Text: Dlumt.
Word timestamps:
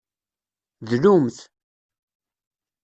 Dlumt. 0.89 1.37